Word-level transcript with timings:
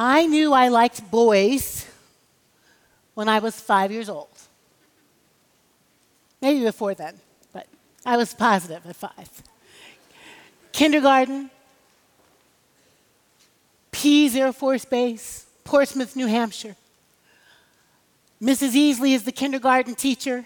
I 0.00 0.26
knew 0.26 0.52
I 0.52 0.68
liked 0.68 1.10
boys 1.10 1.84
when 3.14 3.28
I 3.28 3.40
was 3.40 3.58
five 3.58 3.90
years 3.90 4.08
old. 4.08 4.28
Maybe 6.40 6.62
before 6.62 6.94
then, 6.94 7.16
but 7.52 7.66
I 8.06 8.16
was 8.16 8.32
positive 8.32 8.86
at 8.86 8.94
five. 8.94 9.28
Kindergarten, 10.70 11.50
Pease 13.90 14.36
Air 14.36 14.52
Force 14.52 14.84
Base, 14.84 15.46
Portsmouth, 15.64 16.14
New 16.14 16.28
Hampshire. 16.28 16.76
Mrs. 18.40 18.74
Easley 18.74 19.14
is 19.14 19.24
the 19.24 19.32
kindergarten 19.32 19.96
teacher. 19.96 20.44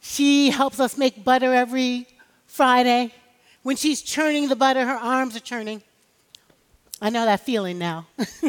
She 0.00 0.48
helps 0.48 0.80
us 0.80 0.96
make 0.96 1.24
butter 1.24 1.52
every 1.52 2.06
Friday. 2.46 3.12
When 3.62 3.76
she's 3.76 4.00
churning 4.00 4.48
the 4.48 4.56
butter, 4.56 4.86
her 4.86 4.96
arms 4.96 5.36
are 5.36 5.40
churning. 5.40 5.82
I 7.00 7.10
know 7.10 7.24
that 7.24 7.40
feeling 7.40 7.78
now. 7.78 8.06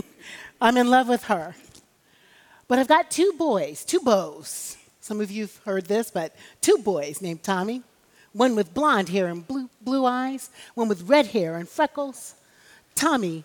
I'm 0.61 0.77
in 0.77 0.89
love 0.89 1.07
with 1.07 1.25
her. 1.25 1.55
But 2.67 2.79
I've 2.79 2.87
got 2.87 3.09
two 3.09 3.33
boys, 3.37 3.83
two 3.83 3.99
beaux. 3.99 4.43
Some 4.99 5.21
of 5.21 5.31
you 5.31 5.43
have 5.43 5.57
heard 5.65 5.85
this, 5.85 6.11
but 6.11 6.35
two 6.61 6.77
boys 6.77 7.21
named 7.21 7.43
Tommy. 7.43 7.83
One 8.33 8.55
with 8.55 8.73
blonde 8.73 9.09
hair 9.09 9.27
and 9.27 9.47
blue, 9.47 9.69
blue 9.81 10.05
eyes, 10.05 10.49
one 10.75 10.87
with 10.87 11.03
red 11.03 11.27
hair 11.27 11.55
and 11.55 11.67
freckles. 11.67 12.35
Tommy 12.95 13.43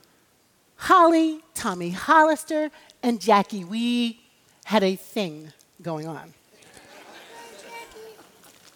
Holly, 0.77 1.41
Tommy 1.55 1.91
Hollister, 1.91 2.71
and 3.03 3.21
Jackie. 3.21 3.65
We 3.65 4.21
had 4.65 4.83
a 4.83 4.97
thing 4.97 5.53
going 5.81 6.07
on. 6.07 6.35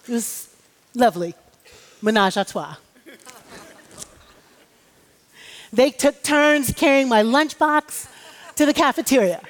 It 0.07 0.13
was 0.13 0.55
lovely. 0.95 1.35
Menage 2.01 2.37
a 2.37 2.45
trois. 2.45 2.77
They 5.73 5.91
took 5.91 6.23
turns 6.23 6.73
carrying 6.73 7.09
my 7.09 7.23
lunchbox 7.23 8.09
to 8.57 8.67
the 8.67 8.75
cafeteria. 8.75 9.41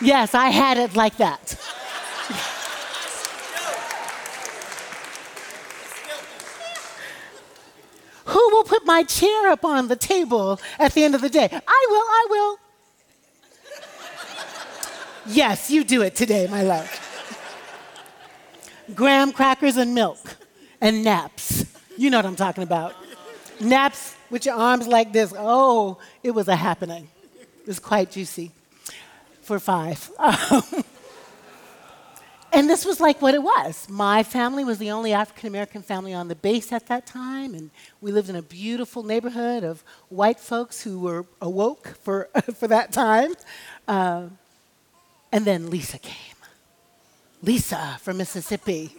Yes, 0.00 0.34
I 0.34 0.48
had 0.50 0.76
it 0.76 0.96
like 0.96 1.16
that. 1.16 1.58
Who 8.26 8.50
will 8.50 8.64
put 8.64 8.84
my 8.84 9.02
chair 9.04 9.48
up 9.48 9.64
on 9.64 9.88
the 9.88 9.96
table 9.96 10.60
at 10.78 10.92
the 10.92 11.04
end 11.04 11.14
of 11.14 11.20
the 11.20 11.28
day? 11.28 11.48
I 11.52 11.86
will, 11.90 11.96
I 11.96 12.26
will. 12.30 12.58
yes, 15.26 15.70
you 15.70 15.84
do 15.84 16.02
it 16.02 16.16
today, 16.16 16.48
my 16.50 16.62
love. 16.62 16.90
Graham 18.94 19.32
crackers 19.32 19.76
and 19.76 19.94
milk 19.94 20.18
and 20.80 21.04
naps. 21.04 21.53
You 21.96 22.10
know 22.10 22.18
what 22.18 22.26
I'm 22.26 22.36
talking 22.36 22.62
about. 22.62 22.94
Naps 23.60 24.16
with 24.30 24.46
your 24.46 24.56
arms 24.56 24.88
like 24.88 25.12
this. 25.12 25.32
Oh, 25.36 25.98
it 26.22 26.32
was 26.32 26.48
a 26.48 26.56
happening. 26.56 27.08
It 27.38 27.66
was 27.66 27.78
quite 27.78 28.10
juicy 28.10 28.50
for 29.42 29.60
five. 29.60 30.10
and 32.52 32.68
this 32.68 32.84
was 32.84 32.98
like 33.00 33.22
what 33.22 33.34
it 33.34 33.42
was. 33.42 33.88
My 33.88 34.24
family 34.24 34.64
was 34.64 34.78
the 34.78 34.90
only 34.90 35.12
African 35.12 35.46
American 35.48 35.82
family 35.82 36.12
on 36.12 36.28
the 36.28 36.34
base 36.34 36.72
at 36.72 36.86
that 36.88 37.06
time, 37.06 37.54
and 37.54 37.70
we 38.00 38.10
lived 38.10 38.28
in 38.28 38.36
a 38.36 38.42
beautiful 38.42 39.04
neighborhood 39.04 39.62
of 39.62 39.84
white 40.08 40.40
folks 40.40 40.82
who 40.82 40.98
were 40.98 41.26
awoke 41.40 41.96
for, 42.02 42.28
for 42.54 42.66
that 42.66 42.92
time. 42.92 43.34
Uh, 43.86 44.26
and 45.30 45.44
then 45.44 45.70
Lisa 45.70 45.98
came. 45.98 46.34
Lisa 47.42 47.98
from 48.00 48.16
Mississippi. 48.16 48.96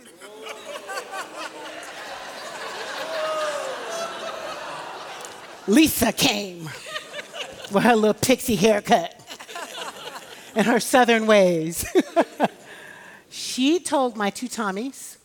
Lisa 5.68 6.12
came 6.12 6.66
with 7.72 7.84
her 7.84 7.96
little 7.96 8.14
pixie 8.14 8.56
haircut 8.56 9.20
and 10.56 10.68
her 10.68 10.80
southern 10.80 11.26
ways. 11.26 11.86
she 13.30 13.80
told 13.80 14.16
my 14.16 14.30
two 14.30 14.48
Tommies 14.48 15.18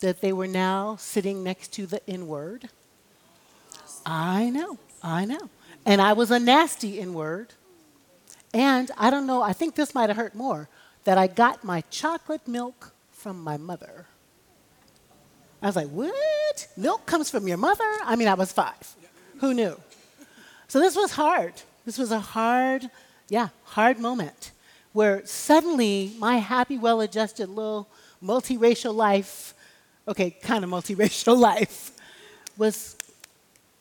that 0.00 0.20
they 0.20 0.32
were 0.32 0.46
now 0.46 0.94
sitting 0.96 1.42
next 1.42 1.72
to 1.72 1.86
the 1.86 2.00
N 2.08 2.28
word. 2.28 2.68
I 4.06 4.50
know, 4.50 4.78
I 5.02 5.24
know. 5.24 5.50
And 5.84 6.00
I 6.00 6.12
was 6.12 6.30
a 6.30 6.38
nasty 6.38 7.00
N 7.00 7.12
word. 7.12 7.54
And 8.54 8.90
I 8.96 9.10
don't 9.10 9.26
know, 9.26 9.42
I 9.42 9.52
think 9.52 9.74
this 9.74 9.94
might 9.94 10.10
have 10.10 10.16
hurt 10.16 10.34
more 10.36 10.68
that 11.04 11.18
I 11.18 11.26
got 11.26 11.64
my 11.64 11.82
chocolate 11.90 12.46
milk 12.46 12.92
from 13.10 13.42
my 13.42 13.56
mother. 13.56 14.06
I 15.60 15.66
was 15.66 15.76
like, 15.76 15.88
what? 15.88 16.68
Milk 16.76 17.04
comes 17.04 17.30
from 17.30 17.48
your 17.48 17.56
mother? 17.56 17.84
I 18.04 18.14
mean, 18.14 18.28
I 18.28 18.34
was 18.34 18.52
five. 18.52 18.94
Who 19.40 19.54
knew? 19.54 19.80
So 20.68 20.80
this 20.80 20.96
was 20.96 21.12
hard. 21.12 21.54
This 21.84 21.96
was 21.96 22.10
a 22.10 22.20
hard, 22.20 22.90
yeah, 23.28 23.48
hard 23.64 23.98
moment 23.98 24.50
where 24.92 25.24
suddenly 25.26 26.12
my 26.18 26.36
happy, 26.36 26.76
well 26.76 27.00
adjusted 27.00 27.48
little 27.48 27.88
multiracial 28.22 28.94
life, 28.94 29.54
okay, 30.06 30.30
kind 30.30 30.64
of 30.64 30.70
multiracial 30.70 31.38
life, 31.50 31.92
was 32.56 32.96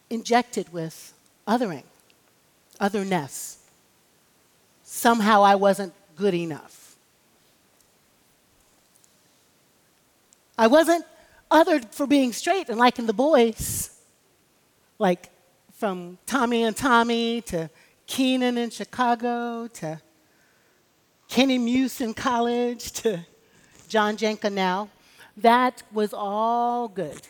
injected 0.09 0.71
with 0.71 1.13
othering, 1.47 1.83
otherness. 2.79 3.57
Somehow 4.83 5.43
I 5.43 5.55
wasn't 5.55 5.93
good 6.15 6.33
enough. 6.33 6.95
I 10.57 10.67
wasn't 10.67 11.05
othered 11.51 11.93
for 11.93 12.07
being 12.07 12.33
straight 12.33 12.69
and 12.69 12.79
liking 12.79 13.05
the 13.05 13.13
boys. 13.13 13.91
Like 14.99 15.29
from 15.77 16.17
Tommy 16.25 16.63
and 16.63 16.75
Tommy 16.75 17.39
to 17.41 17.69
Keenan 18.07 18.57
in 18.57 18.71
Chicago 18.71 19.67
to 19.67 20.01
Kenny 21.27 21.59
Muse 21.59 22.01
in 22.01 22.15
college 22.15 22.91
to 22.93 23.19
John 23.87 24.17
Janka 24.17 24.49
now. 24.49 24.89
That 25.37 25.83
was 25.93 26.15
all 26.15 26.87
good. 26.87 27.21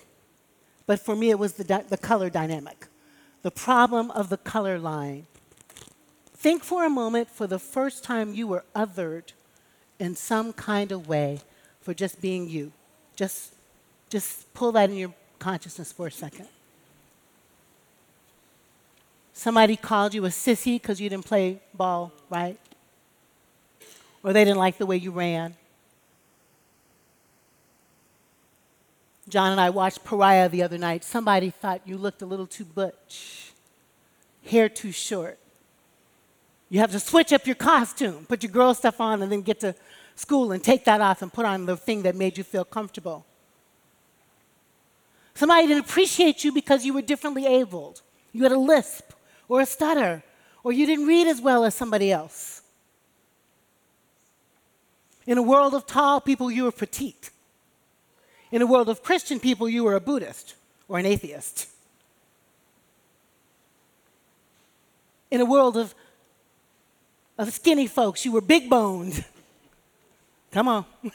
But 0.86 1.02
for 1.02 1.14
me, 1.14 1.30
it 1.30 1.38
was 1.38 1.54
the, 1.54 1.66
di- 1.66 1.84
the 1.90 1.98
color 1.98 2.30
dynamic, 2.30 2.88
the 3.42 3.52
problem 3.52 4.12
of 4.12 4.30
the 4.30 4.38
color 4.38 4.80
line. 4.80 5.28
Think 6.34 6.64
for 6.64 6.86
a 6.86 6.90
moment 6.90 7.30
for 7.30 7.48
the 7.48 7.60
first 7.60 8.02
time 8.02 8.34
you 8.34 8.48
were 8.48 8.64
othered 8.74 9.34
in 10.00 10.16
some 10.16 10.54
kind 10.54 10.94
of 10.94 11.10
way 11.10 11.42
for 11.82 11.94
just 11.94 12.22
being 12.22 12.48
you. 12.48 12.72
Just, 13.18 13.56
just 14.10 14.54
pull 14.54 14.72
that 14.72 14.90
in 14.90 14.96
your 14.96 15.14
consciousness 15.38 15.92
for 15.92 16.08
a 16.08 16.12
second. 16.12 16.48
Somebody 19.38 19.76
called 19.76 20.16
you 20.16 20.26
a 20.26 20.30
sissy 20.30 20.82
because 20.82 21.00
you 21.00 21.08
didn't 21.10 21.26
play 21.26 21.60
ball 21.72 22.12
right, 22.28 22.58
or 24.24 24.34
they 24.34 24.44
didn't 24.44 24.58
like 24.58 24.80
the 24.80 24.86
way 24.88 24.98
you 24.98 25.12
ran. 25.12 25.54
John 29.30 29.52
and 29.52 29.62
I 29.62 29.70
watched 29.70 30.04
Pariah 30.04 30.50
the 30.50 30.64
other 30.64 30.80
night. 30.80 31.04
Somebody 31.04 31.52
thought 31.52 31.82
you 31.86 32.00
looked 32.00 32.24
a 32.24 32.26
little 32.26 32.48
too 32.48 32.66
butch, 32.66 33.52
hair 34.44 34.70
too 34.70 34.92
short. 34.92 35.38
You 36.70 36.80
have 36.80 36.92
to 36.94 37.00
switch 37.00 37.32
up 37.32 37.46
your 37.46 37.56
costume, 37.56 38.26
put 38.28 38.42
your 38.42 38.52
girl 38.52 38.74
stuff 38.74 39.00
on, 39.00 39.22
and 39.22 39.32
then 39.32 39.44
get 39.44 39.60
to 39.60 39.76
school 40.16 40.52
and 40.52 40.64
take 40.64 40.84
that 40.86 41.00
off 41.00 41.22
and 41.22 41.32
put 41.32 41.46
on 41.46 41.68
the 41.68 41.78
thing 41.78 42.02
that 42.02 42.16
made 42.16 42.40
you 42.40 42.44
feel 42.44 42.66
comfortable. 42.66 43.24
Somebody 45.36 45.68
didn't 45.68 45.86
appreciate 45.86 46.44
you 46.44 46.52
because 46.52 46.84
you 46.84 46.92
were 46.92 47.04
differently 47.04 47.46
abled. 47.46 48.02
You 48.34 48.42
had 48.42 48.52
a 48.52 48.58
lisp 48.58 49.14
or 49.48 49.62
a 49.62 49.66
stutter, 49.66 50.24
or 50.64 50.72
you 50.72 50.86
didn't 50.86 51.08
read 51.08 51.28
as 51.28 51.42
well 51.42 51.64
as 51.64 51.76
somebody 51.76 52.12
else. 52.12 52.62
In 55.26 55.38
a 55.38 55.42
world 55.42 55.74
of 55.74 55.86
tall 55.86 56.22
people, 56.22 56.50
you 56.50 56.64
were 56.64 56.72
petite. 56.72 57.32
In 58.52 58.62
a 58.62 58.66
world 58.66 58.88
of 58.88 59.04
Christian 59.04 59.40
people, 59.40 59.68
you 59.68 59.84
were 59.84 59.96
a 59.96 60.00
Buddhist 60.00 60.56
or 60.88 60.98
an 61.00 61.06
atheist. 61.06 61.68
In 65.30 65.42
a 65.42 65.46
world 65.46 65.76
of, 65.76 65.94
of 67.38 67.52
skinny 67.52 67.88
folks, 67.88 68.24
you 68.24 68.32
were 68.32 68.42
big 68.42 68.70
boned. 68.70 69.26
Come 70.52 70.70
on. 70.70 70.86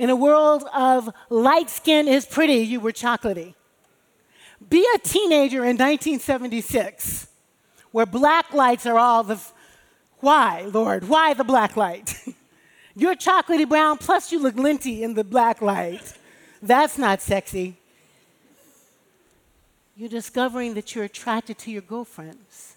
In 0.00 0.08
a 0.08 0.16
world 0.16 0.64
of 0.74 1.10
light 1.28 1.68
skin 1.68 2.08
is 2.08 2.24
pretty, 2.24 2.54
you 2.54 2.80
were 2.80 2.90
chocolatey. 2.90 3.54
Be 4.68 4.86
a 4.94 4.98
teenager 4.98 5.58
in 5.58 5.76
1976 5.76 7.28
where 7.92 8.06
black 8.06 8.52
lights 8.52 8.86
are 8.86 8.98
all 8.98 9.22
the. 9.22 9.34
F- 9.34 9.54
why, 10.20 10.68
Lord? 10.70 11.08
Why 11.08 11.32
the 11.32 11.44
black 11.44 11.76
light? 11.76 12.14
You're 12.94 13.14
chocolatey 13.14 13.68
brown, 13.68 13.96
plus 13.96 14.30
you 14.30 14.38
look 14.38 14.56
linty 14.56 15.02
in 15.02 15.14
the 15.14 15.24
black 15.24 15.62
light. 15.62 16.12
That's 16.60 16.98
not 16.98 17.22
sexy. 17.22 17.76
You're 19.96 20.08
discovering 20.08 20.74
that 20.74 20.94
you're 20.94 21.04
attracted 21.04 21.58
to 21.58 21.70
your 21.70 21.82
girlfriends. 21.82 22.76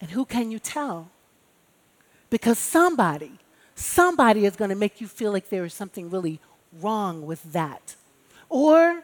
And 0.00 0.10
who 0.10 0.24
can 0.24 0.50
you 0.50 0.58
tell? 0.58 1.10
Because 2.30 2.58
somebody, 2.58 3.32
somebody 3.74 4.44
is 4.44 4.56
going 4.56 4.70
to 4.70 4.76
make 4.76 5.00
you 5.00 5.06
feel 5.06 5.32
like 5.32 5.48
there 5.48 5.64
is 5.64 5.74
something 5.74 6.10
really 6.10 6.40
wrong 6.80 7.26
with 7.26 7.52
that. 7.52 7.96
Or 8.48 9.02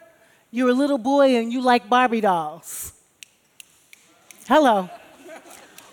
you're 0.55 0.69
a 0.69 0.73
little 0.73 0.97
boy 0.97 1.35
and 1.35 1.51
you 1.51 1.59
like 1.59 1.89
Barbie 1.89 2.21
dolls. 2.21 2.93
Hello. 4.47 4.89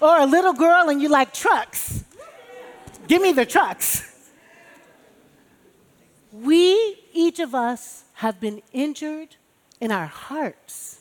Or 0.01 0.21
a 0.21 0.27
little 0.27 0.53
girl 0.53 0.89
and 0.89 1.03
you 1.03 1.09
like 1.09 1.35
trucks. 1.35 2.05
Give 3.09 3.21
me 3.21 3.33
the 3.33 3.45
trucks. 3.45 4.31
We, 6.33 6.97
each 7.13 7.41
of 7.41 7.57
us, 7.57 8.05
have 8.15 8.39
been 8.39 8.63
injured 8.73 9.35
in 9.81 9.91
our 9.91 10.07
hearts 10.07 11.01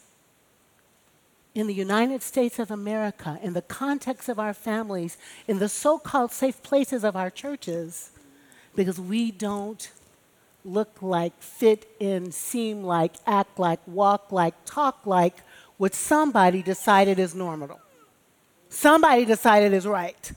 in 1.54 1.68
the 1.68 1.74
United 1.74 2.24
States 2.24 2.58
of 2.58 2.72
America, 2.72 3.38
in 3.44 3.54
the 3.54 3.62
context 3.62 4.28
of 4.28 4.40
our 4.40 4.56
families, 4.56 5.20
in 5.48 5.60
the 5.60 5.70
so 5.70 6.00
called 6.00 6.32
safe 6.32 6.64
places 6.64 7.04
of 7.04 7.16
our 7.16 7.30
churches, 7.30 8.10
because 8.76 9.00
we 9.00 9.30
don't 9.30 9.92
look 10.64 11.02
like, 11.02 11.34
fit 11.42 11.88
in, 12.00 12.32
seem 12.32 12.84
like, 12.84 13.14
act 13.26 13.60
like, 13.60 13.80
walk 13.88 14.32
like, 14.32 14.54
talk 14.66 15.06
like 15.06 15.38
what 15.78 15.96
somebody 15.96 16.62
decided 16.62 17.20
is 17.20 17.34
normal. 17.34 17.80
Somebody 18.70 19.26
decided 19.26 19.74
is 19.74 19.88
right. 19.88 20.32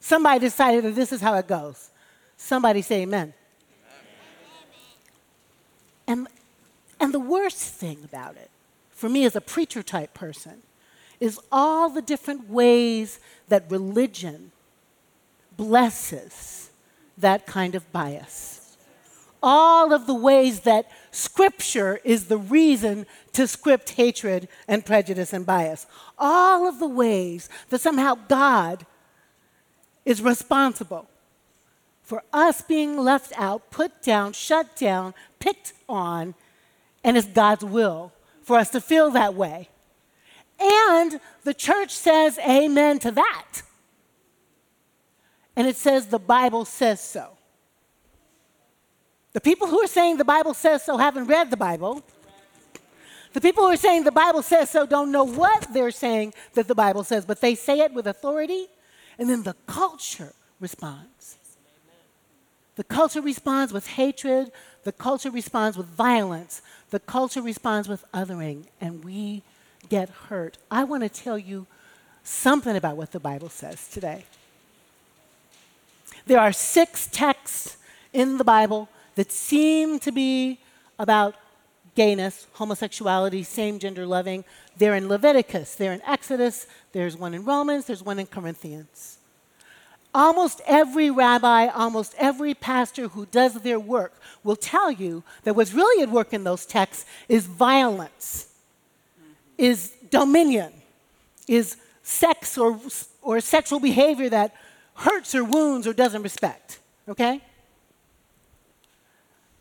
Somebody 0.00 0.40
decided 0.40 0.84
that 0.84 0.94
this 0.94 1.12
is 1.12 1.20
how 1.20 1.34
it 1.34 1.48
goes. 1.48 1.90
Somebody 2.36 2.82
say 2.82 3.02
amen. 3.02 3.32
And, 6.06 6.28
and 7.00 7.14
the 7.14 7.20
worst 7.20 7.58
thing 7.58 7.98
about 8.04 8.36
it, 8.36 8.50
for 8.90 9.08
me 9.08 9.24
as 9.24 9.34
a 9.34 9.40
preacher 9.40 9.82
type 9.82 10.12
person, 10.12 10.62
is 11.20 11.40
all 11.50 11.88
the 11.88 12.02
different 12.02 12.50
ways 12.50 13.18
that 13.48 13.64
religion 13.70 14.52
blesses 15.56 16.70
that 17.16 17.46
kind 17.46 17.74
of 17.74 17.90
bias 17.92 18.63
all 19.44 19.92
of 19.92 20.06
the 20.06 20.14
ways 20.14 20.60
that 20.60 20.90
Scripture 21.12 22.00
is 22.02 22.26
the 22.26 22.38
reason 22.38 23.06
to 23.34 23.46
script 23.46 23.90
hatred 23.90 24.48
and 24.66 24.84
prejudice 24.84 25.32
and 25.32 25.44
bias. 25.44 25.86
All 26.18 26.66
of 26.66 26.80
the 26.80 26.88
ways 26.88 27.48
that 27.68 27.80
somehow 27.80 28.14
God 28.26 28.86
is 30.04 30.22
responsible 30.22 31.08
for 32.02 32.22
us 32.32 32.62
being 32.62 32.96
left 32.96 33.32
out, 33.36 33.70
put 33.70 34.02
down, 34.02 34.32
shut 34.32 34.76
down, 34.76 35.14
picked 35.38 35.72
on, 35.88 36.34
and 37.02 37.16
it's 37.16 37.26
God's 37.26 37.64
will 37.64 38.12
for 38.42 38.56
us 38.56 38.70
to 38.70 38.80
feel 38.80 39.10
that 39.10 39.34
way. 39.34 39.68
And 40.58 41.20
the 41.44 41.54
church 41.54 41.90
says 41.90 42.38
amen 42.38 42.98
to 43.00 43.10
that. 43.12 43.62
And 45.56 45.66
it 45.66 45.76
says 45.76 46.06
the 46.06 46.18
Bible 46.18 46.64
says 46.64 47.00
so. 47.00 47.30
The 49.34 49.40
people 49.40 49.66
who 49.66 49.82
are 49.82 49.88
saying 49.88 50.16
the 50.16 50.24
Bible 50.24 50.54
says 50.54 50.84
so 50.84 50.96
haven't 50.96 51.26
read 51.26 51.50
the 51.50 51.56
Bible. 51.56 52.02
The 53.32 53.40
people 53.40 53.64
who 53.64 53.70
are 53.70 53.76
saying 53.76 54.04
the 54.04 54.12
Bible 54.12 54.42
says 54.42 54.70
so 54.70 54.86
don't 54.86 55.10
know 55.10 55.24
what 55.24 55.66
they're 55.74 55.90
saying 55.90 56.34
that 56.54 56.68
the 56.68 56.74
Bible 56.74 57.02
says, 57.02 57.26
but 57.26 57.40
they 57.40 57.56
say 57.56 57.80
it 57.80 57.92
with 57.92 58.06
authority, 58.06 58.68
and 59.18 59.28
then 59.28 59.42
the 59.42 59.56
culture 59.66 60.32
responds. 60.60 61.36
The 62.76 62.84
culture 62.84 63.20
responds 63.20 63.72
with 63.72 63.88
hatred, 63.88 64.52
the 64.84 64.92
culture 64.92 65.32
responds 65.32 65.76
with 65.76 65.86
violence, 65.86 66.62
the 66.90 67.00
culture 67.00 67.42
responds 67.42 67.88
with 67.88 68.04
othering, 68.14 68.66
and 68.80 69.04
we 69.04 69.42
get 69.88 70.08
hurt. 70.28 70.58
I 70.70 70.84
want 70.84 71.02
to 71.02 71.08
tell 71.08 71.38
you 71.38 71.66
something 72.22 72.76
about 72.76 72.96
what 72.96 73.10
the 73.10 73.20
Bible 73.20 73.48
says 73.48 73.88
today. 73.88 74.26
There 76.26 76.38
are 76.38 76.52
six 76.52 77.08
texts 77.08 77.78
in 78.12 78.38
the 78.38 78.44
Bible 78.44 78.88
that 79.14 79.32
seem 79.32 79.98
to 80.00 80.12
be 80.12 80.58
about 80.98 81.34
gayness, 81.94 82.46
homosexuality, 82.54 83.42
same 83.42 83.78
gender 83.78 84.06
loving. 84.06 84.44
They're 84.76 84.96
in 84.96 85.08
Leviticus, 85.08 85.74
they're 85.74 85.92
in 85.92 86.02
Exodus, 86.02 86.66
there's 86.92 87.16
one 87.16 87.34
in 87.34 87.44
Romans, 87.44 87.86
there's 87.86 88.02
one 88.02 88.18
in 88.18 88.26
Corinthians. 88.26 89.18
Almost 90.12 90.60
every 90.66 91.10
rabbi, 91.10 91.66
almost 91.66 92.14
every 92.18 92.54
pastor 92.54 93.08
who 93.08 93.26
does 93.26 93.54
their 93.62 93.80
work 93.80 94.12
will 94.44 94.56
tell 94.56 94.90
you 94.90 95.24
that 95.42 95.56
what's 95.56 95.72
really 95.72 96.02
at 96.02 96.08
work 96.08 96.32
in 96.32 96.44
those 96.44 96.66
texts 96.66 97.04
is 97.28 97.46
violence, 97.46 98.52
is 99.58 99.92
dominion, 100.10 100.72
is 101.48 101.76
sex 102.02 102.56
or, 102.56 102.78
or 103.22 103.40
sexual 103.40 103.80
behavior 103.80 104.28
that 104.28 104.54
hurts 104.94 105.34
or 105.34 105.42
wounds 105.42 105.86
or 105.86 105.92
doesn't 105.92 106.22
respect. 106.22 106.78
Okay? 107.08 107.40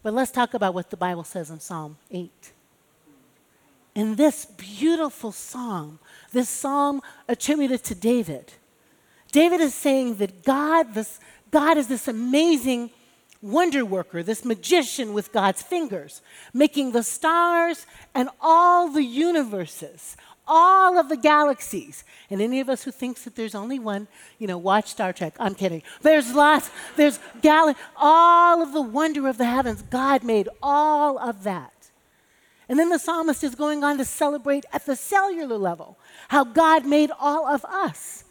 But 0.03 0.13
let's 0.13 0.31
talk 0.31 0.53
about 0.53 0.73
what 0.73 0.89
the 0.89 0.97
Bible 0.97 1.23
says 1.23 1.49
in 1.49 1.61
Psalm 1.61 1.97
8. 2.11 2.51
In 3.95 4.15
this 4.15 4.45
beautiful 4.45 5.31
psalm, 5.31 5.99
this 6.31 6.49
psalm 6.49 7.01
attributed 7.27 7.83
to 7.85 7.95
David, 7.95 8.53
David 9.31 9.61
is 9.61 9.73
saying 9.73 10.17
that 10.17 10.43
God, 10.43 10.93
this, 10.93 11.19
God 11.49 11.77
is 11.77 11.87
this 11.87 12.07
amazing 12.07 12.91
wonder 13.41 13.83
worker, 13.83 14.23
this 14.23 14.45
magician 14.45 15.13
with 15.13 15.31
God's 15.31 15.61
fingers, 15.61 16.21
making 16.53 16.91
the 16.91 17.03
stars 17.03 17.85
and 18.13 18.29
all 18.39 18.89
the 18.89 19.03
universes, 19.03 20.15
all 20.47 20.97
of 20.99 21.09
the 21.09 21.17
galaxies. 21.17 22.03
And 22.29 22.41
any 22.41 22.59
of 22.59 22.69
us 22.69 22.83
who 22.83 22.91
thinks 22.91 23.23
that 23.23 23.35
there's 23.35 23.55
only 23.55 23.79
one, 23.79 24.07
you 24.39 24.47
know, 24.47 24.57
watch 24.57 24.89
Star 24.89 25.13
Trek. 25.13 25.35
I'm 25.39 25.55
kidding. 25.55 25.83
There's 26.01 26.33
lots, 26.33 26.69
there's 26.95 27.19
gal- 27.41 27.75
all 27.95 28.61
of 28.61 28.73
the 28.73 28.81
wonder 28.81 29.27
of 29.27 29.37
the 29.37 29.45
heavens. 29.45 29.81
God 29.83 30.23
made 30.23 30.49
all 30.61 31.17
of 31.17 31.43
that. 31.43 31.73
And 32.69 32.79
then 32.79 32.89
the 32.89 32.99
psalmist 32.99 33.43
is 33.43 33.55
going 33.55 33.83
on 33.83 33.97
to 33.97 34.05
celebrate 34.05 34.65
at 34.71 34.85
the 34.85 34.95
cellular 34.95 35.57
level 35.57 35.97
how 36.29 36.43
God 36.43 36.85
made 36.85 37.11
all 37.19 37.45
of 37.45 37.63
us. 37.65 38.23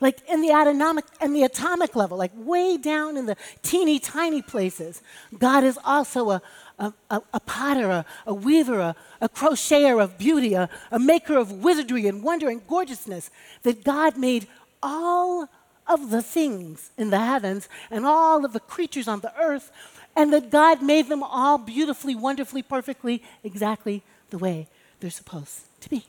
Like 0.00 0.20
in 0.28 0.42
the 0.42 0.50
atomic 0.50 1.06
and 1.20 1.34
the 1.34 1.42
atomic 1.42 1.96
level, 1.96 2.16
like 2.16 2.30
way 2.34 2.76
down 2.76 3.16
in 3.16 3.26
the 3.26 3.36
teeny 3.62 3.98
tiny 3.98 4.42
places. 4.42 5.02
God 5.36 5.64
is 5.64 5.78
also 5.84 6.30
a, 6.30 6.42
a, 6.78 6.92
a, 7.10 7.22
a 7.34 7.40
potter, 7.40 7.90
a, 7.90 8.04
a 8.26 8.34
weaver, 8.34 8.78
a, 8.78 8.96
a 9.20 9.28
crocheter 9.28 10.02
of 10.02 10.18
beauty, 10.18 10.54
a, 10.54 10.68
a 10.90 10.98
maker 10.98 11.36
of 11.36 11.52
wizardry 11.52 12.06
and 12.06 12.22
wonder 12.22 12.48
and 12.48 12.66
gorgeousness, 12.66 13.30
that 13.62 13.84
God 13.84 14.16
made 14.16 14.46
all 14.82 15.48
of 15.86 16.10
the 16.10 16.22
things 16.22 16.90
in 16.96 17.10
the 17.10 17.18
heavens 17.18 17.68
and 17.90 18.06
all 18.06 18.44
of 18.44 18.52
the 18.52 18.60
creatures 18.60 19.08
on 19.08 19.20
the 19.20 19.32
earth, 19.40 19.72
and 20.14 20.32
that 20.32 20.50
God 20.50 20.82
made 20.82 21.08
them 21.08 21.22
all 21.22 21.58
beautifully, 21.58 22.14
wonderfully, 22.14 22.62
perfectly, 22.62 23.22
exactly 23.42 24.02
the 24.30 24.38
way 24.38 24.66
they're 25.00 25.10
supposed 25.10 25.60
to 25.80 25.88
be. 25.88 26.04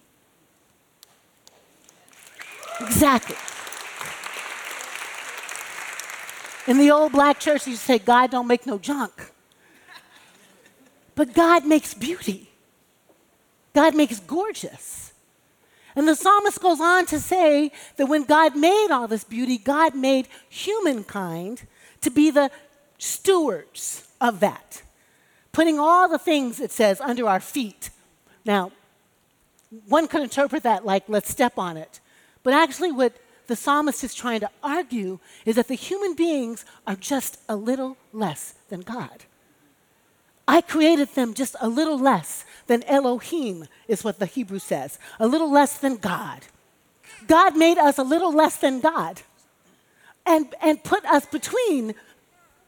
Exactly. 2.81 3.35
In 6.67 6.77
the 6.77 6.91
old 6.91 7.11
black 7.11 7.39
church, 7.39 7.65
you 7.67 7.75
say, 7.75 7.97
God 7.99 8.31
don't 8.31 8.47
make 8.47 8.65
no 8.67 8.77
junk. 8.77 9.28
But 11.19 11.33
God 11.33 11.65
makes 11.65 11.93
beauty, 11.93 12.49
God 13.73 13.93
makes 13.93 14.21
gorgeous. 14.21 15.11
And 15.93 16.07
the 16.07 16.15
psalmist 16.15 16.61
goes 16.61 16.79
on 16.79 17.07
to 17.07 17.19
say 17.19 17.73
that 17.97 18.05
when 18.05 18.23
God 18.23 18.55
made 18.55 18.87
all 18.89 19.05
this 19.05 19.25
beauty, 19.25 19.57
God 19.57 19.95
made 19.95 20.29
humankind 20.47 21.63
to 21.99 22.09
be 22.09 22.31
the 22.31 22.49
stewards 22.99 24.07
of 24.21 24.39
that, 24.39 24.81
putting 25.51 25.77
all 25.77 26.07
the 26.07 26.17
things, 26.17 26.61
it 26.61 26.71
says, 26.71 27.01
under 27.01 27.27
our 27.27 27.41
feet. 27.41 27.89
Now, 28.45 28.71
one 29.89 30.07
could 30.07 30.21
interpret 30.21 30.63
that 30.63 30.85
like, 30.85 31.03
let's 31.09 31.29
step 31.29 31.57
on 31.57 31.75
it. 31.75 31.99
But 32.43 32.53
actually, 32.53 32.93
what 32.93 33.11
the 33.47 33.57
psalmist 33.57 34.05
is 34.05 34.15
trying 34.15 34.39
to 34.39 34.49
argue 34.63 35.19
is 35.45 35.57
that 35.57 35.67
the 35.67 35.75
human 35.75 36.15
beings 36.15 36.63
are 36.87 36.95
just 36.95 37.41
a 37.49 37.57
little 37.57 37.97
less 38.13 38.53
than 38.69 38.79
God. 38.79 39.25
I 40.49 40.61
created 40.61 41.09
them 41.09 41.35
just 41.35 41.55
a 41.61 41.69
little 41.69 41.99
less 41.99 42.43
than 42.65 42.81
Elohim, 42.85 43.67
is 43.87 44.03
what 44.03 44.17
the 44.17 44.25
Hebrew 44.25 44.57
says, 44.57 44.97
a 45.19 45.27
little 45.27 45.51
less 45.51 45.77
than 45.77 45.97
God. 45.97 46.41
God 47.27 47.55
made 47.55 47.77
us 47.77 47.99
a 47.99 48.03
little 48.03 48.33
less 48.33 48.57
than 48.57 48.79
God 48.79 49.21
and, 50.25 50.47
and 50.59 50.83
put 50.83 51.05
us 51.05 51.27
between 51.27 51.93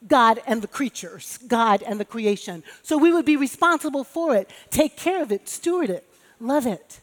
God 0.06 0.40
and 0.46 0.62
the 0.62 0.68
creatures, 0.68 1.40
God 1.48 1.82
and 1.82 1.98
the 1.98 2.04
creation. 2.04 2.62
So 2.84 2.96
we 2.96 3.12
would 3.12 3.24
be 3.24 3.36
responsible 3.36 4.04
for 4.04 4.36
it, 4.36 4.48
take 4.70 4.96
care 4.96 5.20
of 5.20 5.32
it, 5.32 5.48
steward 5.48 5.90
it, 5.90 6.06
love 6.38 6.66
it, 6.66 7.00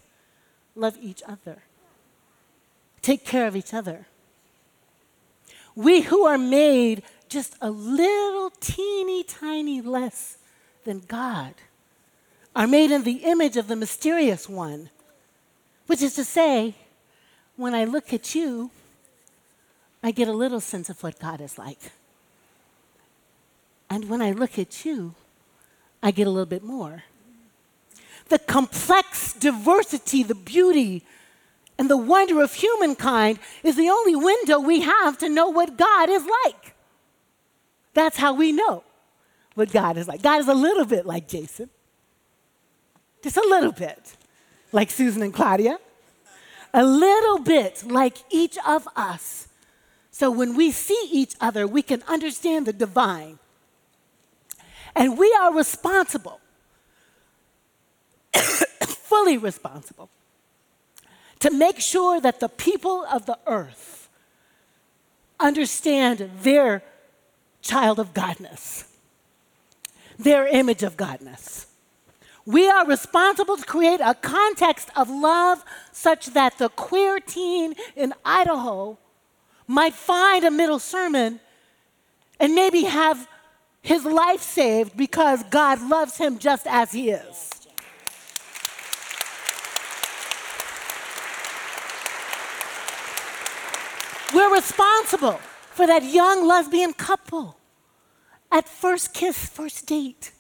love 0.77 0.97
each 1.01 1.21
other, 1.27 1.57
take 3.01 3.25
care 3.25 3.47
of 3.47 3.55
each 3.57 3.73
other. 3.73 4.07
We 5.75 6.03
who 6.03 6.25
are 6.25 6.37
made 6.37 7.03
just 7.27 7.55
a 7.59 7.69
little 7.69 8.51
teeny 8.61 9.23
tiny 9.23 9.81
less 9.81 10.37
than 10.83 11.01
God, 11.07 11.53
are 12.55 12.67
made 12.67 12.91
in 12.91 13.03
the 13.03 13.23
image 13.23 13.57
of 13.57 13.67
the 13.67 13.75
mysterious 13.75 14.49
one, 14.49 14.89
which 15.87 16.01
is 16.01 16.15
to 16.15 16.23
say, 16.23 16.75
when 17.55 17.75
I 17.75 17.85
look 17.85 18.13
at 18.13 18.33
you, 18.35 18.71
I 20.01 20.11
get 20.11 20.27
a 20.27 20.33
little 20.33 20.61
sense 20.61 20.89
of 20.89 21.03
what 21.03 21.19
God 21.19 21.41
is 21.41 21.57
like. 21.57 21.91
And 23.89 24.09
when 24.09 24.21
I 24.21 24.31
look 24.31 24.57
at 24.57 24.85
you, 24.85 25.15
I 26.01 26.11
get 26.11 26.27
a 26.27 26.29
little 26.29 26.45
bit 26.45 26.63
more. 26.63 27.03
the 28.29 28.39
complex 28.39 29.33
diversity, 29.33 30.23
the 30.23 30.35
beauty, 30.35 31.03
and 31.77 31.89
the 31.89 31.97
wonder 31.97 32.41
of 32.41 32.53
humankind 32.53 33.39
is 33.63 33.75
the 33.75 33.89
only 33.89 34.15
window 34.15 34.59
we 34.59 34.81
have 34.81 35.17
to 35.17 35.29
know 35.29 35.49
what 35.49 35.77
God 35.77 36.09
is 36.09 36.25
like. 36.45 36.75
That's 37.93 38.17
how 38.17 38.33
we 38.33 38.51
know 38.51 38.83
what 39.55 39.71
God 39.71 39.97
is 39.97 40.07
like. 40.07 40.21
God 40.21 40.39
is 40.39 40.47
a 40.47 40.53
little 40.53 40.85
bit 40.85 41.05
like 41.05 41.27
Jason, 41.27 41.69
just 43.23 43.37
a 43.37 43.47
little 43.49 43.71
bit 43.71 44.15
like 44.71 44.89
Susan 44.89 45.21
and 45.21 45.33
Claudia, 45.33 45.79
a 46.73 46.85
little 46.85 47.39
bit 47.39 47.83
like 47.85 48.17
each 48.29 48.57
of 48.67 48.87
us. 48.95 49.47
So 50.11 50.29
when 50.29 50.55
we 50.55 50.71
see 50.71 51.09
each 51.11 51.35
other, 51.39 51.65
we 51.65 51.81
can 51.81 52.03
understand 52.07 52.65
the 52.65 52.73
divine. 52.73 53.39
And 54.95 55.17
we 55.17 55.33
are 55.39 55.53
responsible, 55.53 56.39
fully 58.35 59.37
responsible, 59.37 60.09
to 61.39 61.51
make 61.51 61.79
sure 61.79 62.19
that 62.19 62.39
the 62.39 62.49
people 62.49 63.05
of 63.11 63.25
the 63.25 63.37
earth 63.47 64.09
understand 65.39 66.29
their 66.41 66.83
child 67.61 67.99
of 67.99 68.13
Godness, 68.13 68.83
their 70.19 70.45
image 70.47 70.83
of 70.83 70.97
Godness. 70.97 71.65
We 72.45 72.69
are 72.69 72.85
responsible 72.85 73.57
to 73.57 73.63
create 73.63 74.01
a 74.03 74.13
context 74.13 74.89
of 74.95 75.09
love 75.09 75.63
such 75.91 76.27
that 76.27 76.57
the 76.57 76.69
queer 76.69 77.19
teen 77.19 77.73
in 77.95 78.13
Idaho 78.25 78.97
might 79.65 79.93
find 79.93 80.43
a 80.43 80.51
middle 80.51 80.79
sermon 80.79 81.39
and 82.39 82.53
maybe 82.53 82.83
have 82.83 83.27
his 83.81 84.03
life 84.03 84.41
saved 84.41 84.97
because 84.97 85.43
God 85.43 85.81
loves 85.81 86.17
him 86.17 86.37
just 86.37 86.67
as 86.67 86.91
he 86.91 87.11
is. 87.11 87.51
We're 94.33 94.53
responsible 94.53 95.39
for 95.71 95.87
that 95.87 96.03
young 96.03 96.45
lesbian 96.45 96.93
couple 96.93 97.58
at 98.51 98.67
first 98.67 99.13
kiss, 99.13 99.37
first 99.47 99.85
date. 99.85 100.31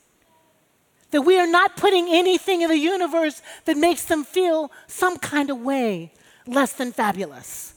That 1.11 1.21
we 1.21 1.39
are 1.39 1.47
not 1.47 1.75
putting 1.75 2.07
anything 2.09 2.61
in 2.61 2.69
the 2.69 2.77
universe 2.77 3.41
that 3.65 3.77
makes 3.77 4.05
them 4.05 4.23
feel 4.23 4.71
some 4.87 5.17
kind 5.17 5.49
of 5.49 5.59
way 5.59 6.13
less 6.45 6.73
than 6.73 6.91
fabulous. 6.91 7.73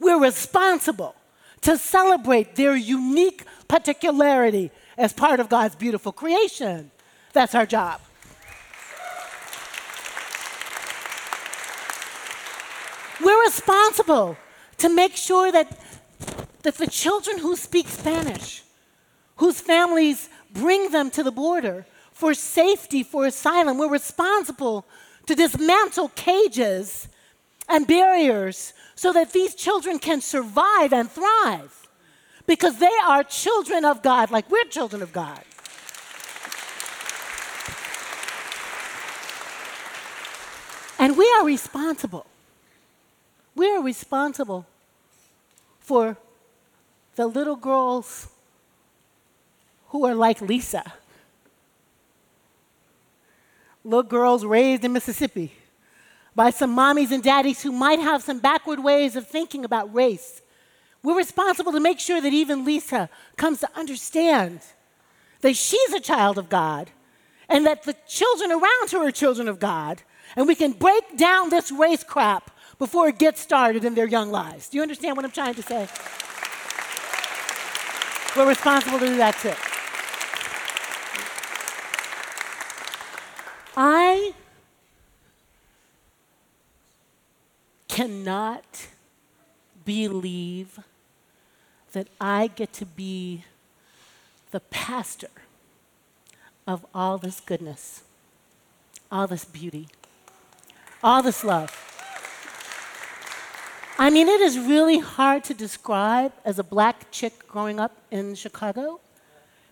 We're 0.00 0.20
responsible 0.20 1.14
to 1.62 1.76
celebrate 1.76 2.54
their 2.54 2.76
unique 2.76 3.44
particularity 3.66 4.70
as 4.96 5.12
part 5.12 5.40
of 5.40 5.48
God's 5.48 5.76
beautiful 5.76 6.12
creation. 6.12 6.90
That's 7.32 7.54
our 7.54 7.66
job. 7.66 8.00
We're 13.20 13.44
responsible 13.44 14.36
to 14.78 14.88
make 14.88 15.16
sure 15.16 15.50
that, 15.50 15.76
that 16.62 16.76
the 16.76 16.86
children 16.86 17.38
who 17.38 17.56
speak 17.56 17.88
Spanish, 17.88 18.62
whose 19.38 19.60
families 19.60 20.28
bring 20.52 20.90
them 20.90 21.10
to 21.10 21.22
the 21.22 21.32
border 21.32 21.86
for 22.12 22.34
safety, 22.34 23.02
for 23.02 23.26
asylum. 23.26 23.78
We're 23.78 23.90
responsible 23.90 24.84
to 25.26 25.34
dismantle 25.34 26.10
cages 26.14 27.08
and 27.68 27.86
barriers 27.86 28.72
so 28.94 29.12
that 29.12 29.32
these 29.32 29.54
children 29.54 29.98
can 29.98 30.20
survive 30.20 30.92
and 30.92 31.10
thrive 31.10 31.88
because 32.46 32.78
they 32.78 32.96
are 33.06 33.22
children 33.22 33.84
of 33.84 34.02
God, 34.02 34.30
like 34.30 34.50
we're 34.50 34.64
children 34.64 35.02
of 35.02 35.12
God. 35.12 35.40
And 40.98 41.16
we 41.16 41.30
are 41.38 41.44
responsible. 41.44 42.26
We 43.54 43.70
are 43.70 43.82
responsible 43.82 44.66
for 45.78 46.16
the 47.14 47.28
little 47.28 47.54
girls 47.54 48.28
who 49.88 50.04
are 50.06 50.14
like 50.14 50.40
Lisa. 50.40 50.92
Little 53.84 54.02
girls 54.02 54.44
raised 54.44 54.84
in 54.84 54.92
Mississippi 54.92 55.52
by 56.34 56.50
some 56.50 56.76
mommies 56.76 57.10
and 57.10 57.22
daddies 57.22 57.62
who 57.62 57.72
might 57.72 57.98
have 57.98 58.22
some 58.22 58.38
backward 58.38 58.80
ways 58.80 59.16
of 59.16 59.26
thinking 59.26 59.64
about 59.64 59.92
race. 59.94 60.42
We're 61.02 61.16
responsible 61.16 61.72
to 61.72 61.80
make 61.80 62.00
sure 62.00 62.20
that 62.20 62.32
even 62.32 62.64
Lisa 62.64 63.08
comes 63.36 63.60
to 63.60 63.68
understand 63.76 64.60
that 65.40 65.56
she's 65.56 65.92
a 65.92 66.00
child 66.00 66.38
of 66.38 66.48
God 66.48 66.90
and 67.48 67.64
that 67.66 67.84
the 67.84 67.96
children 68.06 68.52
around 68.52 68.90
her 68.90 69.06
are 69.06 69.10
children 69.10 69.48
of 69.48 69.58
God. 69.58 70.02
And 70.36 70.46
we 70.46 70.54
can 70.54 70.72
break 70.72 71.16
down 71.16 71.50
this 71.50 71.72
race 71.72 72.04
crap 72.04 72.50
before 72.78 73.08
it 73.08 73.18
gets 73.18 73.40
started 73.40 73.84
in 73.84 73.94
their 73.94 74.06
young 74.06 74.30
lives. 74.30 74.68
Do 74.68 74.76
you 74.76 74.82
understand 74.82 75.16
what 75.16 75.24
I'm 75.24 75.30
trying 75.30 75.54
to 75.54 75.62
say? 75.62 75.88
We're 78.36 78.48
responsible 78.48 78.98
to 78.98 79.06
do 79.06 79.16
that 79.16 79.36
too. 79.38 79.67
I 83.80 84.32
cannot 87.86 88.88
believe 89.84 90.80
that 91.92 92.08
I 92.20 92.48
get 92.48 92.72
to 92.72 92.84
be 92.84 93.44
the 94.50 94.58
pastor 94.58 95.30
of 96.66 96.84
all 96.92 97.18
this 97.18 97.38
goodness, 97.38 98.02
all 99.12 99.28
this 99.28 99.44
beauty, 99.44 99.86
all 101.00 101.22
this 101.22 101.44
love. 101.44 101.70
I 103.96 104.10
mean, 104.10 104.26
it 104.26 104.40
is 104.40 104.58
really 104.58 104.98
hard 104.98 105.44
to 105.44 105.54
describe 105.54 106.32
as 106.44 106.58
a 106.58 106.64
black 106.64 107.12
chick 107.12 107.46
growing 107.46 107.78
up 107.78 107.96
in 108.10 108.34
Chicago 108.34 108.98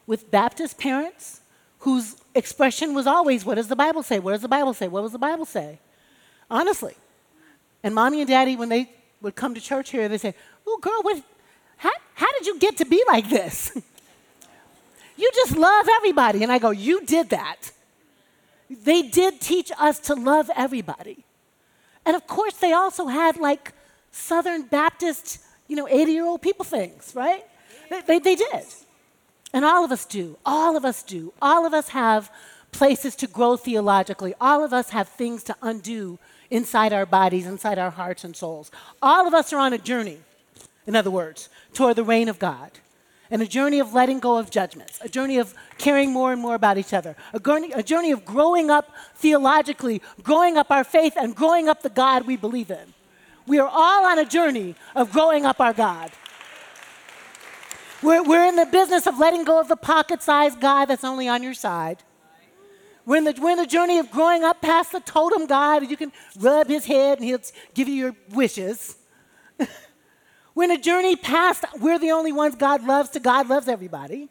with 0.07 0.31
Baptist 0.31 0.79
parents 0.79 1.41
whose 1.81 2.17
expression 2.35 2.95
was 2.95 3.07
always, 3.07 3.45
What 3.45 3.57
does 3.57 3.69
the 3.69 3.77
Bible 3.77 4.03
say? 4.03 4.19
What 4.19 4.33
does 4.33 4.43
the 4.43 4.49
Bible 4.49 4.75
say? 4.75 4.89
What 4.89 5.03
does 5.03 5.13
the 5.13 5.19
Bible 5.19 5.45
say? 5.45 5.79
Honestly. 6.51 6.95
And 7.83 7.95
mommy 7.95 8.21
and 8.21 8.29
daddy, 8.29 8.57
when 8.57 8.69
they 8.69 8.91
would 9.21 9.37
come 9.37 9.55
to 9.55 9.61
church 9.61 9.91
here, 9.91 10.09
they 10.09 10.19
say, 10.19 10.35
Oh, 10.67 10.79
girl, 10.81 11.01
what, 11.03 11.23
how, 11.77 11.93
how 12.15 12.33
did 12.39 12.47
you 12.47 12.59
get 12.59 12.77
to 12.79 12.85
be 12.85 13.03
like 13.07 13.29
this? 13.29 13.73
you 15.17 15.31
just 15.35 15.57
love 15.57 15.87
everybody. 15.97 16.43
And 16.43 16.51
I 16.51 16.59
go, 16.59 16.71
You 16.71 17.05
did 17.05 17.31
that. 17.31 17.71
They 18.69 19.03
did 19.03 19.41
teach 19.41 19.71
us 19.79 20.01
to 20.01 20.15
love 20.15 20.51
everybody. 20.57 21.25
And 22.05 22.17
of 22.17 22.27
course, 22.27 22.55
they 22.55 22.73
also 22.73 23.07
had 23.07 23.37
like 23.37 23.73
Southern 24.11 24.63
Baptist, 24.63 25.39
you 25.69 25.77
know, 25.77 25.89
80 25.89 26.13
year 26.13 26.25
old 26.25 26.43
people 26.43 26.65
things, 26.65 27.13
right? 27.15 27.45
They, 27.91 28.01
they, 28.03 28.19
they 28.19 28.35
did. 28.35 28.65
And 29.57 29.65
all 29.65 29.87
of 29.87 29.91
us 29.91 30.05
do. 30.05 30.37
All 30.45 30.77
of 30.77 30.85
us 30.85 31.03
do. 31.03 31.33
All 31.41 31.65
of 31.65 31.73
us 31.73 31.89
have 31.89 32.31
places 32.73 33.17
to 33.17 33.27
grow 33.27 33.57
theologically. 33.57 34.35
All 34.39 34.63
of 34.63 34.75
us 34.75 34.91
have 34.91 35.09
things 35.09 35.43
to 35.45 35.57
undo 35.63 36.19
inside 36.51 36.93
our 36.93 37.07
bodies, 37.07 37.47
inside 37.47 37.79
our 37.79 37.89
hearts 37.89 38.23
and 38.23 38.37
souls. 38.37 38.71
All 39.01 39.27
of 39.27 39.33
us 39.33 39.55
are 39.55 39.59
on 39.59 39.73
a 39.73 39.79
journey, 39.79 40.19
in 40.87 40.95
other 40.95 41.11
words, 41.11 41.49
toward 41.73 41.97
the 41.97 42.05
reign 42.05 42.29
of 42.29 42.39
God. 42.39 42.71
And 43.31 43.41
a 43.41 43.47
journey 43.47 43.79
of 43.79 43.95
letting 43.95 44.19
go 44.19 44.37
of 44.37 44.51
judgments, 44.51 45.01
a 45.01 45.09
journey 45.09 45.39
of 45.39 45.55
caring 45.79 46.13
more 46.13 46.35
and 46.35 46.43
more 46.43 46.55
about 46.55 46.77
each 46.77 46.93
other, 46.93 47.17
a 47.33 47.41
journey, 47.41 47.73
a 47.73 47.83
journey 47.83 48.13
of 48.13 48.27
growing 48.27 48.69
up 48.69 48.95
theologically, 49.15 50.03
growing 50.23 50.59
up 50.59 50.71
our 50.71 50.85
faith, 50.85 51.15
and 51.17 51.35
growing 51.35 51.67
up 51.67 51.81
the 51.81 51.89
God 51.89 52.27
we 52.27 52.37
believe 52.37 52.71
in. 52.71 52.93
We 53.47 53.59
are 53.59 53.71
all 53.73 54.05
on 54.05 54.19
a 54.19 54.27
journey 54.27 54.75
of 54.95 55.13
growing 55.13 55.47
up 55.47 55.61
our 55.61 55.73
God. 55.73 56.11
We're, 58.03 58.23
we're 58.23 58.47
in 58.47 58.57
the 58.57 58.67
business 58.67 59.07
of 59.07 59.19
letting 59.19 59.45
go 59.45 59.59
of 59.61 59.69
the 59.69 59.77
pocket 59.77 60.23
sized 60.23 60.61
God 60.61 60.87
that's 60.87 61.05
only 61.05 61.29
on 61.29 61.43
your 61.43 61.55
side. 61.55 62.03
We're 63.07 63.17
in, 63.17 63.25
the, 63.25 63.39
we're 63.41 63.53
in 63.53 63.59
the 63.59 63.67
journey 63.67 63.99
of 63.99 64.11
growing 64.11 64.43
up 64.43 64.61
past 64.61 64.93
the 64.93 65.01
totem 65.01 65.47
God. 65.47 65.89
You 65.89 65.97
can 65.97 66.13
rub 66.39 66.67
his 66.67 66.85
head 66.85 67.19
and 67.19 67.27
he'll 67.27 67.41
give 67.73 67.89
you 67.89 67.95
your 67.95 68.17
wishes. 68.31 68.97
we're 70.55 70.65
in 70.65 70.73
a 70.73 70.79
journey 70.79 71.17
past 71.17 71.65
we're 71.81 71.99
the 71.99 72.11
only 72.11 72.33
ones 72.33 72.57
God 72.57 72.85
loves 72.85 73.11
to 73.11 73.21
God 73.21 73.49
loves 73.49 73.69
everybody. 73.69 74.29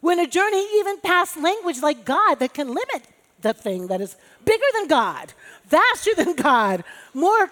We're 0.00 0.12
in 0.12 0.20
a 0.20 0.26
journey 0.26 0.66
even 0.78 0.98
past 1.00 1.36
language 1.36 1.80
like 1.80 2.04
God 2.04 2.36
that 2.36 2.54
can 2.54 2.68
limit 2.68 3.06
the 3.40 3.52
thing 3.52 3.88
that 3.88 4.00
is 4.00 4.16
bigger 4.44 4.64
than 4.74 4.88
God, 4.88 5.32
vaster 5.66 6.14
than 6.16 6.34
God, 6.34 6.82
more 7.14 7.50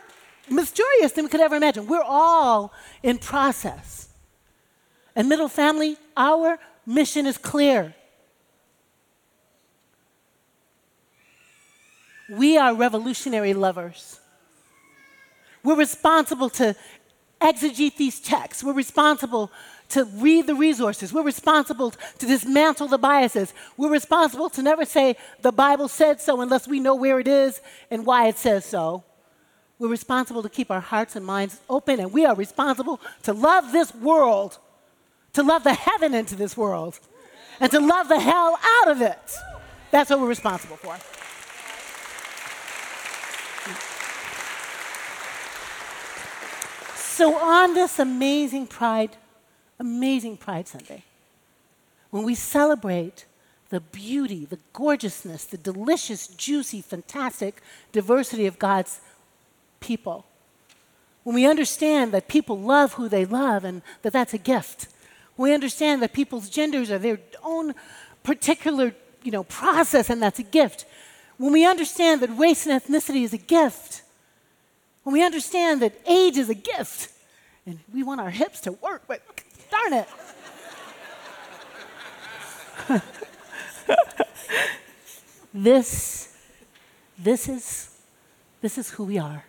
mysterious 0.49 1.13
than 1.13 1.25
we 1.27 1.31
could 1.31 1.41
ever 1.41 1.55
imagine. 1.55 1.87
We're 1.87 2.03
all 2.03 2.73
in 3.03 3.19
process. 3.19 4.10
And 5.15 5.29
middle 5.29 5.49
family, 5.49 5.97
our 6.17 6.59
mission 6.87 7.27
is 7.27 7.39
clear. 7.39 7.95
We 12.31 12.57
are 12.57 12.75
revolutionary 12.75 13.55
lovers. 13.55 14.21
We're 15.65 15.77
responsible 15.77 16.49
to 16.51 16.77
exegete 17.41 17.97
these 17.97 18.21
texts. 18.21 18.63
We're 18.63 18.73
responsible 18.73 19.51
to 19.91 20.05
read 20.05 20.47
the 20.47 20.55
resources. 20.55 21.13
We're 21.13 21.25
responsible 21.25 21.91
to 21.91 22.27
dismantle 22.27 22.89
the 22.89 22.99
biases. 22.99 23.53
We're 23.77 23.91
responsible 23.91 24.49
to 24.51 24.63
never 24.63 24.85
say 24.85 25.17
the 25.43 25.51
Bible 25.51 25.89
said 25.89 26.21
so 26.21 26.41
unless 26.41 26.69
we 26.69 26.79
know 26.79 26.95
where 26.95 27.19
it 27.19 27.27
is 27.27 27.61
and 27.91 28.07
why 28.07 28.29
it 28.29 28.39
says 28.39 28.65
so. 28.65 29.03
We're 29.79 29.89
responsible 29.89 30.43
to 30.43 30.49
keep 30.49 30.71
our 30.71 30.81
hearts 30.81 31.17
and 31.17 31.25
minds 31.25 31.59
open, 31.69 32.01
and 32.01 32.13
we 32.13 32.27
are 32.27 32.35
responsible 32.35 33.01
to 33.23 33.33
love 33.33 33.73
this 33.73 33.95
world, 33.95 34.59
to 35.33 35.43
love 35.43 35.65
the 35.65 35.75
heaven 35.75 36.15
into 36.15 36.35
this 36.35 36.57
world, 36.57 36.99
and 37.61 37.71
to 37.71 37.81
love 37.81 38.09
the 38.09 38.21
hell 38.21 38.59
out 38.81 38.91
of 38.91 39.01
it. 39.03 39.37
That's 39.91 40.11
what 40.11 40.21
we're 40.21 40.29
responsible 40.29 40.77
for. 40.77 40.97
So, 46.97 47.37
on 47.37 47.75
this 47.75 47.99
amazing 47.99 48.67
Pride, 48.67 49.17
amazing 49.79 50.39
Pride 50.39 50.67
Sunday, 50.67 51.05
when 52.11 52.25
we 52.25 52.35
celebrate 52.35 53.27
the 53.69 53.81
beauty, 53.81 54.47
the 54.47 54.59
gorgeousness, 54.73 55.45
the 55.45 55.59
delicious, 55.59 56.27
juicy, 56.27 56.81
fantastic 56.81 57.61
diversity 57.93 58.47
of 58.47 58.59
God's 58.59 59.01
people, 59.81 60.25
when 61.23 61.35
we 61.35 61.47
understand 61.47 62.13
that 62.13 62.27
people 62.27 62.59
love 62.59 62.95
who 62.95 63.09
they 63.09 63.25
love 63.27 63.65
and 63.65 63.83
that 64.03 64.13
that's 64.13 64.33
a 64.33 64.39
gift, 64.39 64.89
we 65.41 65.55
understand 65.55 66.03
that 66.03 66.13
people's 66.13 66.51
genders 66.51 66.91
are 66.91 66.99
their 66.99 67.19
own 67.43 67.75
particular 68.23 68.95
you 69.23 69.31
know, 69.31 69.45
process 69.45 70.11
and 70.11 70.23
that's 70.23 70.39
a 70.39 70.43
gift, 70.43 70.85
when 71.39 71.53
we 71.53 71.65
understand 71.67 72.21
that 72.21 72.29
race 72.37 72.67
and 72.67 72.81
ethnicity 72.81 73.25
is 73.25 73.33
a 73.33 73.39
gift, 73.39 74.03
when 75.03 75.15
we 75.15 75.25
understand 75.25 75.81
that 75.81 75.95
age 76.07 76.37
is 76.37 76.51
a 76.51 76.55
gift, 76.55 77.13
and 77.65 77.79
we 77.93 78.03
want 78.03 78.21
our 78.21 78.31
hips 78.31 78.61
to 78.61 78.73
work, 78.73 79.03
but 79.07 79.23
darn 79.71 79.93
it. 79.95 80.09
this, 85.55 86.37
this 87.19 87.49
is, 87.49 87.99
this 88.61 88.77
is 88.77 88.91
who 88.91 89.05
we 89.05 89.19
are. 89.19 89.45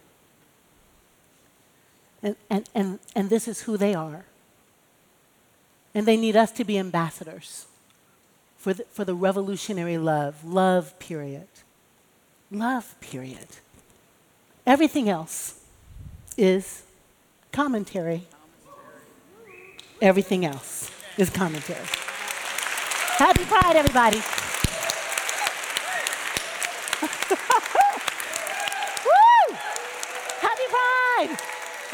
And, 2.24 2.36
and, 2.50 2.70
and, 2.74 3.00
and 3.16 3.30
this 3.30 3.48
is 3.48 3.62
who 3.62 3.78
they 3.78 3.94
are. 3.94 4.26
And 5.94 6.06
they 6.06 6.18
need 6.18 6.36
us 6.36 6.52
to 6.54 6.64
be 6.64 6.78
ambassadors 6.78 7.66
for 8.58 8.74
the, 8.74 8.86
for 8.92 9.04
the 9.04 9.16
revolutionary 9.16 9.98
love. 9.98 10.46
Love, 10.46 10.98
period. 11.00 11.48
Love, 12.52 12.96
period. 13.02 13.48
Everything 14.66 15.10
else 15.10 15.60
is 16.38 16.84
commentary. 17.52 18.24
Everything 20.02 20.46
else 20.46 20.92
is 21.18 21.30
commentary. 21.30 21.86
Happy 23.18 23.46
Pride, 23.46 23.76
everybody. 23.76 24.18
Woo! 29.06 29.56
Happy 30.40 30.68
Pride! 30.70 31.38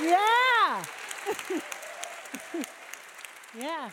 Yeah! 0.01 1.63
yeah. 3.59 3.89